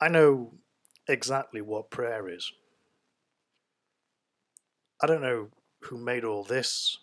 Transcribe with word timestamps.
I 0.00 0.08
know 0.08 0.52
exactly 1.08 1.60
what 1.60 1.90
prayer 1.90 2.28
is. 2.28 2.52
I 5.02 5.06
don't 5.06 5.22
know 5.22 5.48
who 5.80 5.98
made 5.98 6.24
all 6.24 6.44
this, 6.44 6.98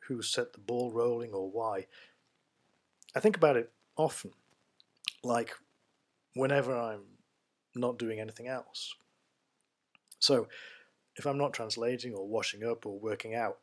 who 0.00 0.22
set 0.22 0.52
the 0.52 0.60
ball 0.60 0.90
rolling, 0.90 1.32
or 1.32 1.50
why. 1.50 1.86
I 3.14 3.20
think 3.20 3.36
about 3.36 3.56
it 3.56 3.70
often, 3.96 4.32
like 5.22 5.52
whenever 6.34 6.76
I'm 6.76 7.02
not 7.74 7.98
doing 7.98 8.20
anything 8.20 8.48
else. 8.48 8.94
So, 10.18 10.48
if 11.16 11.26
I'm 11.26 11.38
not 11.38 11.52
translating 11.52 12.14
or 12.14 12.26
washing 12.26 12.64
up 12.64 12.86
or 12.86 12.98
working 12.98 13.34
out, 13.34 13.58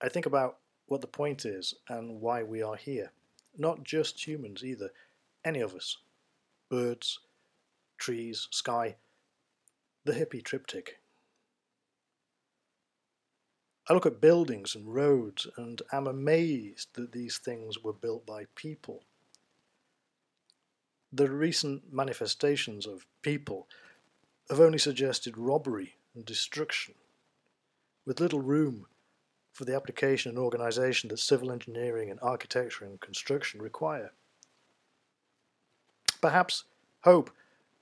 I 0.00 0.08
think 0.08 0.26
about 0.26 0.58
what 0.86 1.00
the 1.00 1.06
point 1.06 1.44
is 1.44 1.74
and 1.88 2.20
why 2.20 2.42
we 2.42 2.62
are 2.62 2.76
here. 2.76 3.12
Not 3.56 3.84
just 3.84 4.26
humans 4.26 4.64
either, 4.64 4.90
any 5.44 5.60
of 5.60 5.74
us. 5.74 5.98
Birds, 6.70 7.20
trees, 7.98 8.48
sky, 8.50 8.96
the 10.04 10.12
hippie 10.12 10.42
triptych. 10.42 10.98
I 13.88 13.92
look 13.92 14.06
at 14.06 14.20
buildings 14.20 14.74
and 14.74 14.94
roads 14.94 15.46
and 15.56 15.82
am 15.92 16.06
amazed 16.06 16.88
that 16.94 17.12
these 17.12 17.38
things 17.38 17.82
were 17.82 17.92
built 17.92 18.24
by 18.26 18.46
people. 18.54 19.04
The 21.12 21.30
recent 21.30 21.92
manifestations 21.92 22.86
of 22.86 23.06
people 23.22 23.68
have 24.48 24.60
only 24.60 24.78
suggested 24.78 25.36
robbery 25.36 25.96
and 26.14 26.24
destruction, 26.24 26.94
with 28.06 28.20
little 28.20 28.40
room 28.40 28.86
for 29.52 29.64
the 29.64 29.76
application 29.76 30.30
and 30.30 30.38
organisation 30.38 31.08
that 31.08 31.18
civil 31.18 31.52
engineering 31.52 32.10
and 32.10 32.18
architecture 32.20 32.84
and 32.84 33.00
construction 33.00 33.62
require. 33.62 34.12
Perhaps 36.20 36.64
hope 37.02 37.30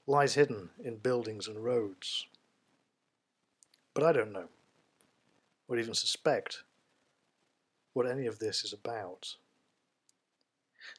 lies 0.06 0.34
hidden 0.34 0.70
in 0.84 0.97
buildings 0.97 1.47
and 1.47 1.65
roads. 1.65 2.27
But 3.95 4.04
I 4.04 4.13
don't 4.13 4.32
know, 4.32 4.49
or 5.68 5.79
even 5.79 5.95
suspect, 5.95 6.63
what 7.93 8.09
any 8.09 8.27
of 8.27 8.38
this 8.38 8.65
is 8.65 8.73
about. 8.73 9.37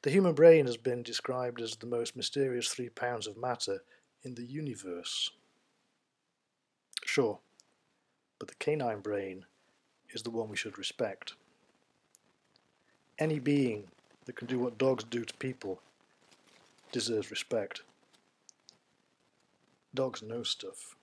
The 0.04 0.12
human 0.12 0.34
brain 0.34 0.66
has 0.68 0.78
been 0.78 1.04
described 1.04 1.60
as 1.60 1.76
the 1.76 1.88
most 1.88 2.16
mysterious 2.16 2.70
three 2.70 2.90
pounds 2.90 3.28
of 3.28 3.38
matter 3.38 3.84
in 4.24 4.36
the 4.36 4.46
universe. 4.46 5.32
Sure, 7.04 7.40
but 8.40 8.48
the 8.48 8.56
canine 8.56 9.00
brain 9.00 9.46
is 10.12 10.24
the 10.24 10.30
one 10.30 10.50
we 10.50 10.56
should 10.56 10.78
respect. 10.78 11.34
Any 13.20 13.40
being 13.40 13.86
that 14.26 14.36
can 14.36 14.48
do 14.48 14.60
what 14.60 14.78
dogs 14.78 15.04
do 15.04 15.26
to 15.26 15.34
people 15.36 15.82
deserves 16.92 17.32
respect. 17.32 17.82
Dogs 19.96 20.24
know 20.24 20.42
stuff. 20.42 20.96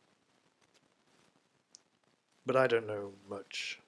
But 2.45 2.57
I 2.57 2.67
don't 2.67 2.87
know 2.87 3.13
much. 3.29 3.79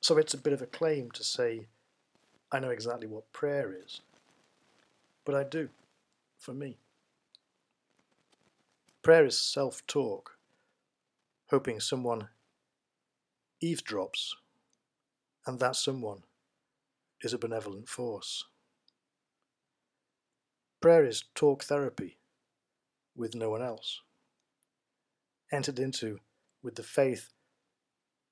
So 0.00 0.16
it's 0.16 0.34
a 0.34 0.38
bit 0.38 0.52
of 0.52 0.62
a 0.62 0.66
claim 0.66 1.10
to 1.12 1.24
say 1.24 1.66
I 2.52 2.60
know 2.60 2.70
exactly 2.70 3.08
what 3.08 3.32
prayer 3.32 3.74
is. 3.74 4.00
But 5.24 5.34
I 5.34 5.42
do, 5.42 5.70
for 6.38 6.52
me. 6.52 6.76
Prayer 9.02 9.24
is 9.24 9.38
self 9.38 9.84
talk, 9.86 10.38
hoping 11.50 11.80
someone 11.80 12.28
eavesdrops, 13.62 14.34
and 15.46 15.58
that 15.58 15.74
someone 15.74 16.22
is 17.22 17.32
a 17.32 17.38
benevolent 17.38 17.88
force. 17.88 18.44
Prayer 20.80 21.04
is 21.04 21.24
talk 21.34 21.64
therapy 21.64 22.18
with 23.16 23.34
no 23.34 23.50
one 23.50 23.62
else, 23.62 24.00
entered 25.52 25.78
into 25.78 26.18
with 26.62 26.74
the 26.74 26.82
faith 26.82 27.30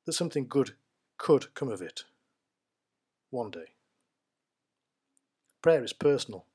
that 0.06 0.12
something 0.12 0.46
good 0.48 0.72
could 1.18 1.54
come 1.54 1.68
of 1.68 1.80
it 1.80 2.04
one 3.30 3.50
day. 3.50 3.74
Prayer 5.62 5.84
is 5.84 5.92
personal. 5.92 6.46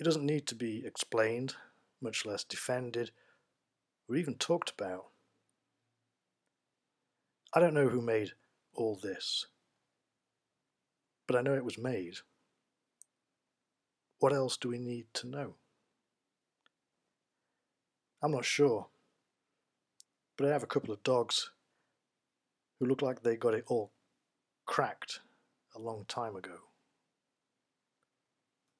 It 0.00 0.04
doesn't 0.04 0.24
need 0.24 0.46
to 0.46 0.54
be 0.54 0.84
explained, 0.86 1.54
much 2.00 2.24
less 2.24 2.44
defended, 2.44 3.10
or 4.08 4.16
even 4.16 4.34
talked 4.34 4.70
about. 4.70 5.06
I 7.54 7.60
don't 7.60 7.74
know 7.74 7.88
who 7.88 8.00
made 8.00 8.32
all 8.74 8.98
this, 9.02 9.46
but 11.26 11.36
I 11.36 11.42
know 11.42 11.54
it 11.54 11.64
was 11.64 11.78
made. 11.78 12.16
What 14.18 14.32
else 14.32 14.56
do 14.56 14.68
we 14.68 14.78
need 14.78 15.06
to 15.14 15.28
know? 15.28 15.54
I'm 18.26 18.32
not 18.32 18.44
sure, 18.44 18.88
but 20.36 20.48
I 20.48 20.50
have 20.50 20.64
a 20.64 20.66
couple 20.66 20.92
of 20.92 21.00
dogs 21.04 21.52
who 22.80 22.86
look 22.86 23.00
like 23.00 23.22
they 23.22 23.36
got 23.36 23.54
it 23.54 23.62
all 23.68 23.92
cracked 24.64 25.20
a 25.76 25.78
long 25.78 26.06
time 26.08 26.34
ago. 26.34 26.56